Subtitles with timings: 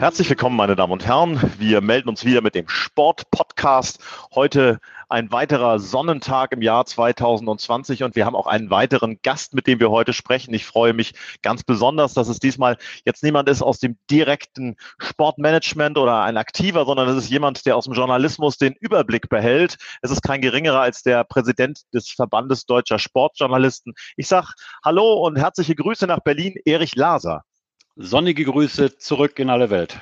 [0.00, 1.38] Herzlich willkommen, meine Damen und Herren.
[1.58, 3.98] Wir melden uns wieder mit dem Sport-Podcast.
[4.34, 4.80] Heute
[5.10, 9.78] ein weiterer Sonnentag im Jahr 2020 und wir haben auch einen weiteren Gast, mit dem
[9.78, 10.54] wir heute sprechen.
[10.54, 15.98] Ich freue mich ganz besonders, dass es diesmal jetzt niemand ist aus dem direkten Sportmanagement
[15.98, 19.76] oder ein Aktiver, sondern es ist jemand, der aus dem Journalismus den Überblick behält.
[20.00, 23.92] Es ist kein geringerer als der Präsident des Verbandes deutscher Sportjournalisten.
[24.16, 27.44] Ich sage Hallo und herzliche Grüße nach Berlin, Erich Laser.
[27.96, 30.00] Sonnige Grüße zurück in alle Welt.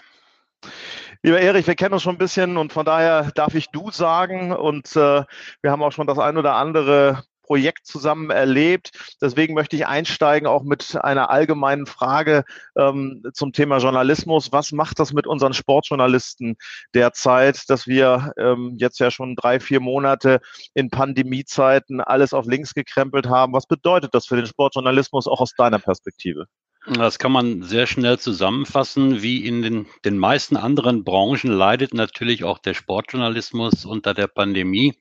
[1.23, 4.53] Lieber Erich, wir kennen uns schon ein bisschen und von daher darf ich du sagen
[4.53, 5.25] und äh,
[5.63, 8.91] wir haben auch schon das ein oder andere Projekt zusammen erlebt.
[9.23, 12.45] Deswegen möchte ich einsteigen auch mit einer allgemeinen Frage
[12.77, 14.53] ähm, zum Thema Journalismus.
[14.53, 16.57] Was macht das mit unseren Sportjournalisten
[16.95, 20.41] derzeit, dass wir ähm, jetzt ja schon drei, vier Monate
[20.75, 23.55] in Pandemiezeiten alles auf links gekrempelt haben?
[23.55, 26.47] Was bedeutet das für den Sportjournalismus auch aus deiner Perspektive?
[26.87, 29.21] Das kann man sehr schnell zusammenfassen.
[29.21, 34.99] Wie in den, den meisten anderen Branchen leidet natürlich auch der Sportjournalismus unter der Pandemie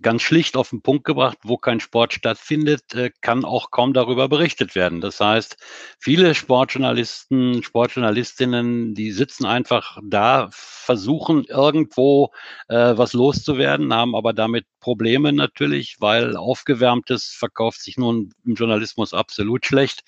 [0.00, 4.28] ganz schlicht auf den Punkt gebracht, wo kein Sport stattfindet, äh, kann auch kaum darüber
[4.28, 5.00] berichtet werden.
[5.00, 5.56] Das heißt,
[5.98, 12.30] viele Sportjournalisten, Sportjournalistinnen, die sitzen einfach da, versuchen irgendwo
[12.68, 19.14] äh, was loszuwerden, haben aber damit Probleme natürlich, weil aufgewärmtes verkauft sich nun im Journalismus
[19.14, 20.02] absolut schlecht.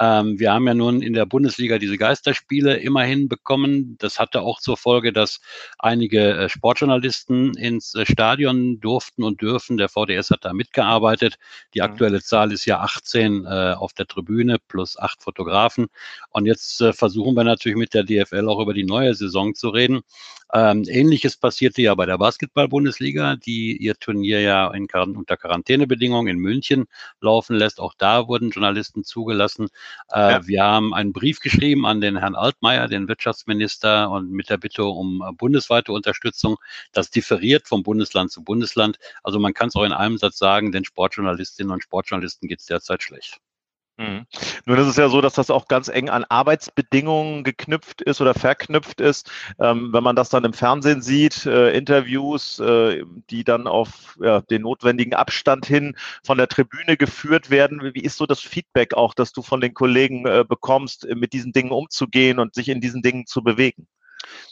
[0.00, 3.96] Ähm, wir haben ja nun in der Bundesliga diese Geisterspiele immerhin bekommen.
[3.98, 5.40] Das hatte auch zur Folge, dass
[5.78, 9.76] einige äh, Sportjournalisten ins äh, Stadion durften und dürfen.
[9.76, 11.36] Der VDS hat da mitgearbeitet.
[11.74, 11.86] Die mhm.
[11.86, 15.88] aktuelle Zahl ist ja 18 äh, auf der Tribüne plus acht Fotografen.
[16.30, 19.68] Und jetzt äh, versuchen wir natürlich mit der DFL auch über die neue Saison zu
[19.70, 20.02] reden.
[20.52, 26.38] Ähm, Ähnliches passierte ja bei der Basketball-Bundesliga, die ihr Turnier ja in, unter Quarantänebedingungen in
[26.38, 26.86] München
[27.20, 27.80] laufen lässt.
[27.80, 29.68] Auch da wurden Journalisten zugelassen.
[30.12, 30.46] Äh, ja.
[30.46, 34.84] Wir haben einen Brief geschrieben an den Herrn Altmaier, den Wirtschaftsminister, und mit der Bitte
[34.84, 36.56] um äh, bundesweite Unterstützung.
[36.92, 38.98] Das differiert vom Bundesland zu Bundesland.
[39.22, 42.66] Also man kann es auch in einem Satz sagen, den Sportjournalistinnen und Sportjournalisten geht es
[42.66, 43.40] derzeit schlecht.
[44.00, 44.24] Mhm.
[44.64, 48.32] Nun ist es ja so, dass das auch ganz eng an Arbeitsbedingungen geknüpft ist oder
[48.32, 49.30] verknüpft ist.
[49.60, 54.40] Ähm, wenn man das dann im Fernsehen sieht, äh, Interviews, äh, die dann auf ja,
[54.40, 59.12] den notwendigen Abstand hin von der Tribüne geführt werden, wie ist so das Feedback auch,
[59.12, 63.02] das du von den Kollegen äh, bekommst, mit diesen Dingen umzugehen und sich in diesen
[63.02, 63.86] Dingen zu bewegen?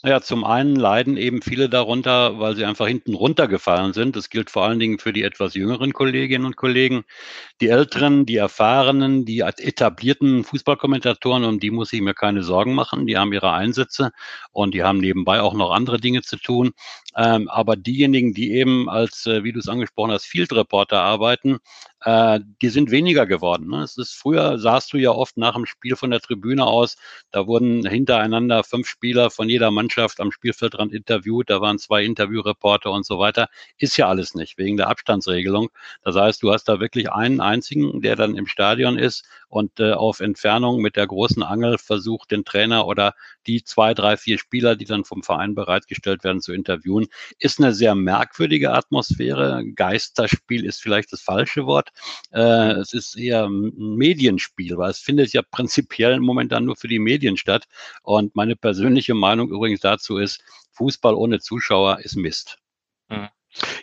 [0.03, 4.15] Naja, zum einen leiden eben viele darunter, weil sie einfach hinten runtergefallen sind.
[4.17, 7.05] Das gilt vor allen Dingen für die etwas jüngeren Kolleginnen und Kollegen.
[7.61, 13.07] Die Älteren, die Erfahrenen, die etablierten Fußballkommentatoren, um die muss ich mir keine Sorgen machen.
[13.07, 14.12] Die haben ihre Einsätze
[14.53, 16.73] und die haben nebenbei auch noch andere Dinge zu tun.
[17.17, 21.59] Ähm, aber diejenigen, die eben als, äh, wie du es angesprochen hast, Field Reporter arbeiten,
[22.03, 23.69] äh, die sind weniger geworden.
[23.69, 23.82] Ne?
[23.82, 26.97] Es ist früher saßt du ja oft nach dem Spiel von der Tribüne aus,
[27.31, 32.91] da wurden hintereinander fünf Spieler von jeder Mannschaft am Spielfeldrand interviewt, da waren zwei Interviewreporter
[32.91, 33.48] und so weiter.
[33.78, 35.70] Ist ja alles nicht, wegen der Abstandsregelung.
[36.03, 39.92] Das heißt, du hast da wirklich einen einzigen, der dann im Stadion ist und äh,
[39.92, 43.15] auf Entfernung mit der großen Angel versucht, den Trainer oder
[43.47, 47.06] die zwei, drei, vier Spieler, die dann vom Verein bereitgestellt werden, zu interviewen.
[47.38, 49.65] Ist eine sehr merkwürdige Atmosphäre.
[49.75, 51.88] Geisterspiel ist vielleicht das falsche Wort.
[52.32, 56.99] Äh, es ist eher ein Medienspiel, weil es findet ja prinzipiell momentan nur für die
[56.99, 57.66] Medien statt.
[58.03, 62.59] Und meine persönliche Meinung übrigens dazu ist, Fußball ohne Zuschauer ist Mist.
[63.09, 63.28] Mhm.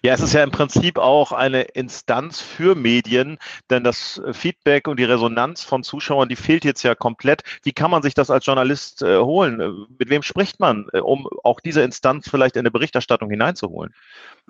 [0.03, 3.37] Ja, es ist ja im Prinzip auch eine Instanz für Medien,
[3.69, 7.41] denn das äh, Feedback und die Resonanz von Zuschauern, die fehlt jetzt ja komplett.
[7.63, 9.59] Wie kann man sich das als Journalist äh, holen?
[9.59, 13.93] Äh, mit wem spricht man, äh, um auch diese Instanz vielleicht in eine Berichterstattung hineinzuholen?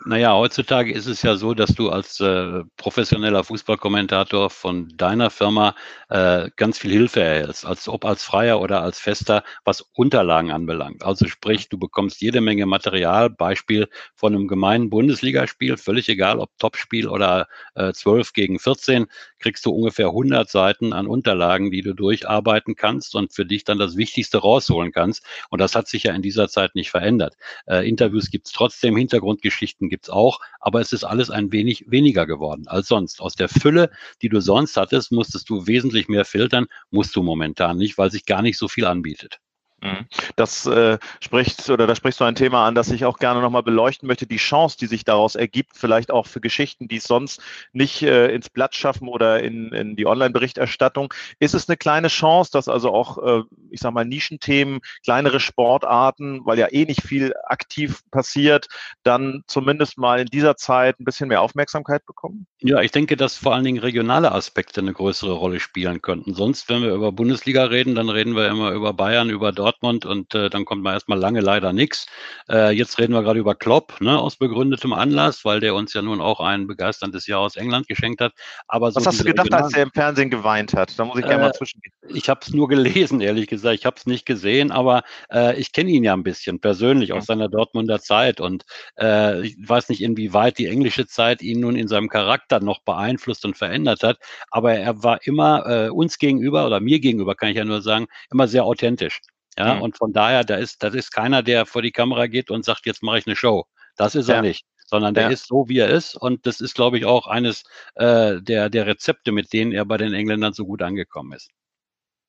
[0.03, 5.73] Naja, heutzutage ist es ja so, dass du als äh, professioneller Fußballkommentator von deiner Firma
[6.09, 11.05] äh, ganz viel Hilfe erhältst, als ob als Freier oder als Fester, was Unterlagen anbelangt.
[11.05, 16.49] Also sprich, du bekommst jede Menge Material, Beispiel von einem gemeinen Bundesligaspiel, völlig egal, ob
[16.57, 19.05] Topspiel oder äh, 12 gegen 14,
[19.37, 23.77] kriegst du ungefähr 100 Seiten an Unterlagen, die du durcharbeiten kannst und für dich dann
[23.77, 25.23] das Wichtigste rausholen kannst.
[25.51, 27.35] Und das hat sich ja in dieser Zeit nicht verändert.
[27.67, 32.25] Äh, Interviews gibt's trotzdem, Hintergrundgeschichten Geschichten gibt's auch, aber es ist alles ein wenig weniger
[32.25, 33.21] geworden als sonst.
[33.21, 33.91] Aus der Fülle,
[34.23, 38.25] die du sonst hattest, musstest du wesentlich mehr filtern, musst du momentan nicht, weil sich
[38.25, 39.39] gar nicht so viel anbietet.
[39.81, 40.05] Mhm.
[40.35, 43.63] Das äh, spricht oder da sprichst du ein Thema an, das ich auch gerne nochmal
[43.63, 47.41] beleuchten möchte, die Chance, die sich daraus ergibt, vielleicht auch für Geschichten, die es sonst
[47.73, 51.13] nicht äh, ins Blatt schaffen oder in, in die Online-Berichterstattung.
[51.39, 56.41] Ist es eine kleine Chance, dass also auch, äh, ich sag mal, Nischenthemen, kleinere Sportarten,
[56.45, 58.67] weil ja eh nicht viel aktiv passiert,
[59.03, 62.47] dann zumindest mal in dieser Zeit ein bisschen mehr Aufmerksamkeit bekommen?
[62.59, 66.33] Ja, ich denke, dass vor allen Dingen regionale Aspekte eine größere Rolle spielen könnten.
[66.33, 70.05] Sonst, wenn wir über Bundesliga reden, dann reden wir immer über Bayern, über Dortmund Dortmund
[70.05, 72.05] und äh, dann kommt man erstmal lange leider nichts.
[72.49, 76.01] Äh, jetzt reden wir gerade über Klopp, ne, aus begründetem Anlass, weil der uns ja
[76.01, 78.33] nun auch ein begeisterndes Jahr aus England geschenkt hat.
[78.67, 80.97] Aber so Was hast du gedacht, Regional als er im Fernsehen geweint hat?
[80.99, 81.93] Da muss ich gerne mal äh, zwischengehen.
[82.09, 83.75] Ich habe es nur gelesen, ehrlich gesagt.
[83.75, 87.25] Ich habe es nicht gesehen, aber äh, ich kenne ihn ja ein bisschen persönlich aus
[87.25, 88.65] seiner Dortmunder Zeit und
[88.99, 93.45] äh, ich weiß nicht, inwieweit die englische Zeit ihn nun in seinem Charakter noch beeinflusst
[93.45, 94.19] und verändert hat,
[94.51, 98.07] aber er war immer äh, uns gegenüber oder mir gegenüber, kann ich ja nur sagen,
[98.31, 99.21] immer sehr authentisch.
[99.57, 99.81] Ja, mhm.
[99.83, 102.85] und von daher, da ist, das ist keiner, der vor die Kamera geht und sagt,
[102.85, 103.65] jetzt mache ich eine Show.
[103.95, 104.35] Das ist ja.
[104.35, 105.29] er nicht sondern der ja.
[105.29, 106.15] ist so, wie er ist.
[106.15, 107.63] Und das ist, glaube ich, auch eines
[107.95, 111.49] äh, der, der Rezepte, mit denen er bei den Engländern so gut angekommen ist.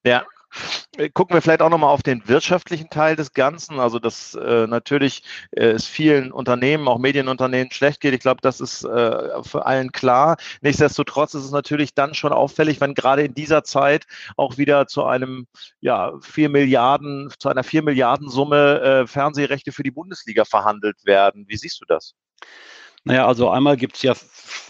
[0.04, 0.26] Ja,
[1.12, 3.78] Gucken wir vielleicht auch nochmal auf den wirtschaftlichen Teil des Ganzen.
[3.78, 8.14] Also, dass äh, natürlich äh, es vielen Unternehmen, auch Medienunternehmen schlecht geht.
[8.14, 10.36] Ich glaube, das ist äh, für allen klar.
[10.62, 14.06] Nichtsdestotrotz ist es natürlich dann schon auffällig, wenn gerade in dieser Zeit
[14.36, 15.46] auch wieder zu einem,
[15.80, 21.44] ja, vier Milliarden, zu einer vier Milliarden Summe äh, Fernsehrechte für die Bundesliga verhandelt werden.
[21.48, 22.14] Wie siehst du das?
[23.04, 24.14] Naja, also einmal gibt es ja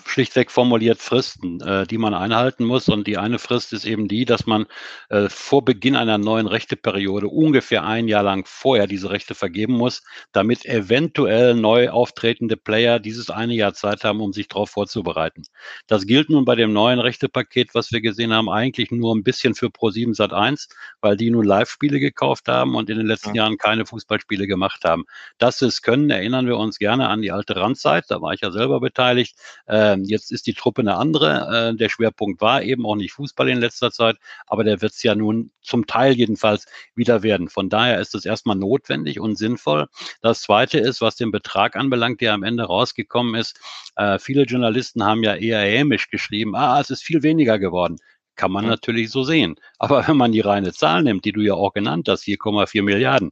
[0.08, 2.88] schlichtweg formuliert Fristen, äh, die man einhalten muss.
[2.88, 4.67] Und die eine Frist ist eben die, dass man
[5.08, 10.03] äh, vor Beginn einer neuen Rechteperiode ungefähr ein Jahr lang vorher diese Rechte vergeben muss,
[10.32, 15.43] damit eventuell neu auftretende Player dieses eine Jahr Zeit haben, um sich darauf vorzubereiten.
[15.87, 19.55] Das gilt nun bei dem neuen Rechtepaket, was wir gesehen haben, eigentlich nur ein bisschen
[19.55, 20.69] für Pro7 Sat1,
[21.00, 23.44] weil die nun Live-Spiele gekauft haben und in den letzten ja.
[23.44, 25.05] Jahren keine Fußballspiele gemacht haben.
[25.38, 28.05] Dass sie es können, erinnern wir uns gerne an die alte Randzeit.
[28.08, 29.37] Da war ich ja selber beteiligt.
[29.69, 31.70] Ähm, jetzt ist die Truppe eine andere.
[31.73, 34.17] Äh, der Schwerpunkt war eben auch nicht Fußball in letzter Zeit,
[34.47, 37.49] aber der wird es ja nun zum Teil jedenfalls wieder werden.
[37.49, 39.87] Von daher ist es erstmal notwendig und sinnvoll.
[40.23, 43.58] Das Zweite ist, was den Betrag anbelangt, der am Ende rausgekommen ist.
[43.97, 47.99] Äh, viele Journalisten haben ja eher hämisch geschrieben, ah, es ist viel weniger geworden.
[48.37, 49.56] Kann man natürlich so sehen.
[49.79, 53.31] Aber wenn man die reine Zahl nimmt, die du ja auch genannt hast, 4,4 Milliarden,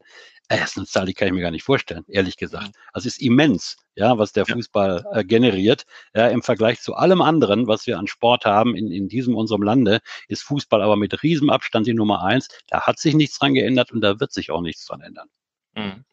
[0.48, 2.72] äh, das ist eine Zahl, die kann ich mir gar nicht vorstellen, ehrlich gesagt.
[2.92, 5.84] Also es ist immens, ja, was der Fußball äh, generiert.
[6.14, 9.62] Ja, Im Vergleich zu allem anderen, was wir an Sport haben in, in diesem unserem
[9.62, 12.48] Lande, ist Fußball aber mit Riesenabstand die Nummer eins.
[12.68, 15.28] Da hat sich nichts dran geändert und da wird sich auch nichts dran ändern.
[15.76, 16.04] Mhm.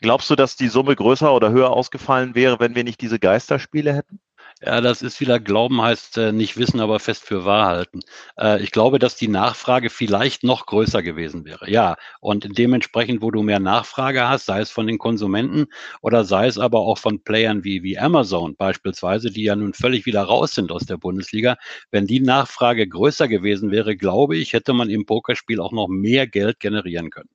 [0.00, 3.94] Glaubst du, dass die Summe größer oder höher ausgefallen wäre, wenn wir nicht diese Geisterspiele
[3.94, 4.20] hätten?
[4.66, 8.00] Ja, das ist wieder Glauben heißt äh, nicht wissen, aber fest für wahr halten.
[8.38, 11.70] Äh, ich glaube, dass die Nachfrage vielleicht noch größer gewesen wäre.
[11.70, 15.66] Ja, und dementsprechend, wo du mehr Nachfrage hast, sei es von den Konsumenten
[16.00, 20.06] oder sei es aber auch von Playern wie, wie Amazon beispielsweise, die ja nun völlig
[20.06, 21.56] wieder raus sind aus der Bundesliga.
[21.90, 26.26] Wenn die Nachfrage größer gewesen wäre, glaube ich, hätte man im Pokerspiel auch noch mehr
[26.26, 27.30] Geld generieren können.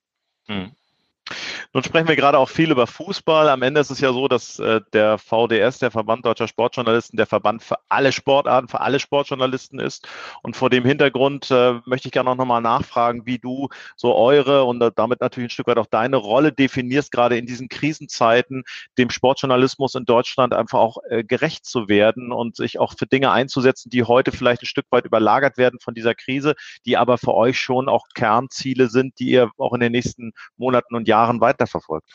[0.48, 0.72] Hm.
[1.72, 3.48] Nun sprechen wir gerade auch viel über Fußball.
[3.48, 7.28] Am Ende ist es ja so, dass äh, der VDS, der Verband Deutscher Sportjournalisten, der
[7.28, 10.08] Verband für alle Sportarten, für alle Sportjournalisten ist.
[10.42, 14.64] Und vor dem Hintergrund äh, möchte ich gerne auch nochmal nachfragen, wie du so eure
[14.64, 18.64] und damit natürlich ein Stück weit auch deine Rolle definierst, gerade in diesen Krisenzeiten,
[18.98, 23.30] dem Sportjournalismus in Deutschland einfach auch äh, gerecht zu werden und sich auch für Dinge
[23.30, 26.56] einzusetzen, die heute vielleicht ein Stück weit überlagert werden von dieser Krise,
[26.88, 30.96] die aber für euch schon auch Kernziele sind, die ihr auch in den nächsten Monaten
[30.96, 32.10] und Jahren weiter weiterverfolgt?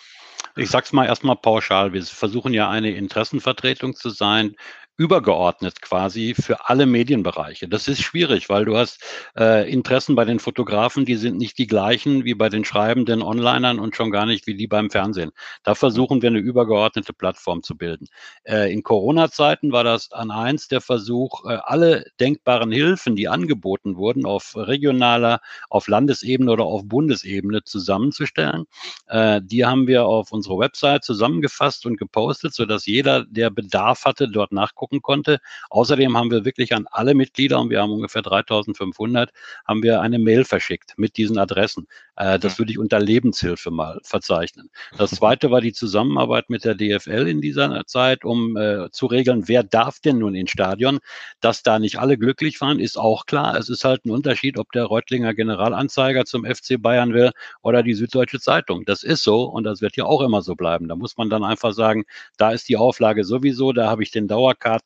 [0.56, 1.92] Ich sag's mal erstmal pauschal.
[1.92, 4.54] Wir versuchen ja eine Interessenvertretung zu sein
[4.96, 7.68] übergeordnet quasi für alle Medienbereiche.
[7.68, 9.02] Das ist schwierig, weil du hast
[9.36, 13.80] äh, Interessen bei den Fotografen, die sind nicht die gleichen wie bei den schreibenden Onlinern
[13.80, 15.32] und schon gar nicht wie die beim Fernsehen.
[15.64, 18.06] Da versuchen wir eine übergeordnete Plattform zu bilden.
[18.44, 23.96] Äh, in Corona-Zeiten war das an eins der Versuch, äh, alle denkbaren Hilfen, die angeboten
[23.96, 28.66] wurden, auf regionaler, auf Landesebene oder auf Bundesebene zusammenzustellen.
[29.08, 34.28] Äh, die haben wir auf unserer Website zusammengefasst und gepostet, sodass jeder, der Bedarf hatte,
[34.28, 35.38] dort nachgucken gucken konnte.
[35.70, 39.30] Außerdem haben wir wirklich an alle Mitglieder, und wir haben ungefähr 3500,
[39.66, 41.86] haben wir eine Mail verschickt mit diesen Adressen.
[42.16, 44.68] Äh, das würde ich unter Lebenshilfe mal verzeichnen.
[44.98, 49.48] Das zweite war die Zusammenarbeit mit der DFL in dieser Zeit, um äh, zu regeln,
[49.48, 50.98] wer darf denn nun ins Stadion.
[51.40, 53.56] Dass da nicht alle glücklich waren, ist auch klar.
[53.56, 57.30] Es ist halt ein Unterschied, ob der Reutlinger Generalanzeiger zum FC Bayern will
[57.62, 58.84] oder die Süddeutsche Zeitung.
[58.84, 60.88] Das ist so und das wird ja auch immer so bleiben.
[60.88, 62.04] Da muss man dann einfach sagen,
[62.36, 64.28] da ist die Auflage sowieso, da habe ich den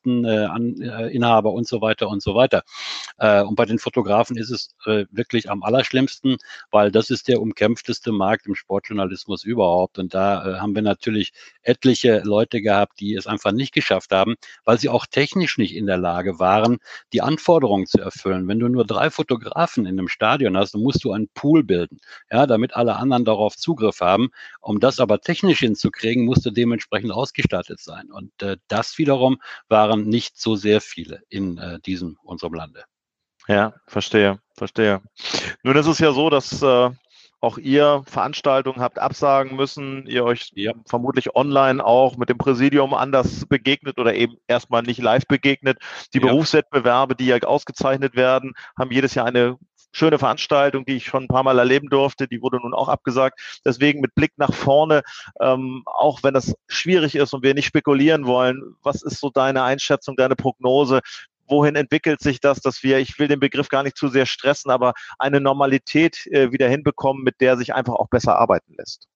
[0.03, 2.63] Dauerkarteninhaber äh, äh, und so weiter und so weiter.
[3.17, 6.37] Äh, und bei den Fotografen ist es äh, wirklich am allerschlimmsten,
[6.71, 9.99] weil das ist der umkämpfteste Markt im Sportjournalismus überhaupt.
[9.99, 11.31] Und da äh, haben wir natürlich
[11.61, 15.85] etliche Leute gehabt, die es einfach nicht geschafft haben, weil sie auch technisch nicht in
[15.85, 16.77] der Lage waren,
[17.13, 18.47] die Anforderungen zu erfüllen.
[18.47, 21.99] Wenn du nur drei Fotografen in einem Stadion hast, dann musst du einen Pool bilden,
[22.31, 24.29] ja, damit alle anderen darauf Zugriff haben.
[24.61, 28.11] Um das aber technisch hinzukriegen, musst du dementsprechend ausgestattet sein.
[28.11, 29.39] Und äh, das wiederum
[29.79, 32.83] waren nicht so sehr viele in äh, diesem unserem Lande.
[33.47, 35.01] Ja, verstehe, verstehe.
[35.63, 36.89] Nun ist es ja so, dass äh,
[37.41, 40.73] auch ihr Veranstaltungen habt absagen müssen, ihr euch ja.
[40.85, 45.79] vermutlich online auch mit dem Präsidium anders begegnet oder eben erstmal nicht live begegnet.
[46.13, 46.27] Die ja.
[46.27, 49.57] Berufswettbewerbe, die ja ausgezeichnet werden, haben jedes Jahr eine
[49.91, 52.27] schöne Veranstaltung, die ich schon ein paar Mal erleben durfte.
[52.27, 53.61] Die wurde nun auch abgesagt.
[53.65, 55.01] Deswegen mit Blick nach vorne,
[55.41, 59.63] ähm, auch wenn das schwierig ist und wir nicht spekulieren wollen, was ist so deine
[59.63, 61.01] Einschätzung, deine Prognose?
[61.51, 64.71] wohin entwickelt sich das, dass wir, ich will den Begriff gar nicht zu sehr stressen,
[64.71, 69.07] aber eine Normalität äh, wieder hinbekommen, mit der sich einfach auch besser arbeiten lässt?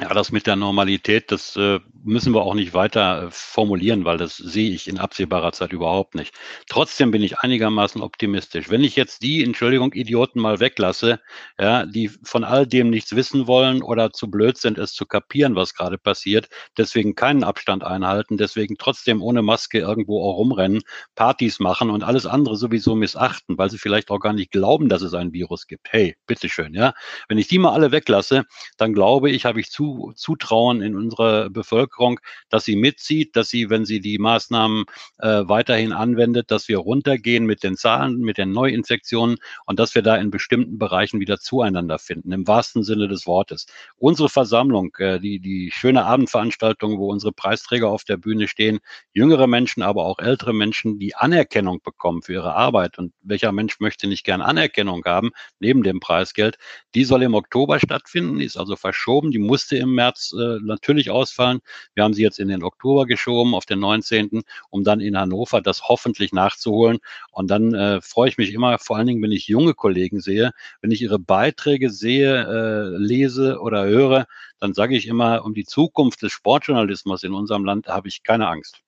[0.00, 4.16] Ja, das mit der Normalität, das äh, müssen wir auch nicht weiter äh, formulieren, weil
[4.16, 6.32] das sehe ich in absehbarer Zeit überhaupt nicht.
[6.68, 8.70] Trotzdem bin ich einigermaßen optimistisch.
[8.70, 11.18] Wenn ich jetzt die, Entschuldigung, Idioten mal weglasse,
[11.58, 15.56] ja, die von all dem nichts wissen wollen oder zu blöd sind, es zu kapieren,
[15.56, 20.82] was gerade passiert, deswegen keinen Abstand einhalten, deswegen trotzdem ohne Maske irgendwo auch rumrennen,
[21.16, 25.02] Partys machen und alles andere sowieso missachten, weil sie vielleicht auch gar nicht glauben, dass
[25.02, 25.88] es ein Virus gibt.
[25.90, 26.94] Hey, bitteschön, ja.
[27.28, 28.44] Wenn ich die mal alle weglasse,
[28.76, 33.70] dann glaube ich, habe ich zu zutrauen in unserer Bevölkerung, dass sie mitzieht, dass sie,
[33.70, 34.84] wenn sie die Maßnahmen
[35.18, 40.02] äh, weiterhin anwendet, dass wir runtergehen mit den Zahlen, mit den Neuinfektionen und dass wir
[40.02, 43.66] da in bestimmten Bereichen wieder zueinander finden, im wahrsten Sinne des Wortes.
[43.96, 48.80] Unsere Versammlung, äh, die, die schöne Abendveranstaltung, wo unsere Preisträger auf der Bühne stehen,
[49.12, 52.98] jüngere Menschen, aber auch ältere Menschen, die Anerkennung bekommen für ihre Arbeit.
[52.98, 55.30] Und welcher Mensch möchte nicht gern Anerkennung haben,
[55.60, 56.58] neben dem Preisgeld?
[56.94, 61.60] Die soll im Oktober stattfinden, ist also verschoben, die musste im März äh, natürlich ausfallen.
[61.94, 65.60] Wir haben sie jetzt in den Oktober geschoben, auf den 19., um dann in Hannover
[65.60, 66.98] das hoffentlich nachzuholen.
[67.30, 70.52] Und dann äh, freue ich mich immer, vor allen Dingen, wenn ich junge Kollegen sehe,
[70.80, 74.26] wenn ich ihre Beiträge sehe, äh, lese oder höre,
[74.60, 78.48] dann sage ich immer, um die Zukunft des Sportjournalismus in unserem Land habe ich keine
[78.48, 78.82] Angst.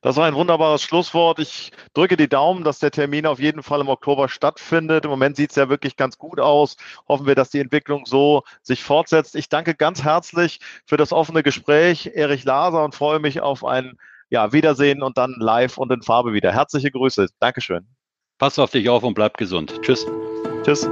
[0.00, 1.38] Das war ein wunderbares Schlusswort.
[1.38, 5.04] Ich drücke die Daumen, dass der Termin auf jeden Fall im Oktober stattfindet.
[5.04, 6.76] Im Moment sieht es ja wirklich ganz gut aus.
[7.08, 9.34] Hoffen wir, dass die Entwicklung so sich fortsetzt.
[9.36, 13.98] Ich danke ganz herzlich für das offene Gespräch, Erich Laser, und freue mich auf ein
[14.30, 16.52] ja, Wiedersehen und dann live und in Farbe wieder.
[16.52, 17.28] Herzliche Grüße.
[17.40, 17.86] Dankeschön.
[18.38, 19.80] Pass auf dich auf und bleib gesund.
[19.82, 20.06] Tschüss.
[20.64, 20.88] Tschüss.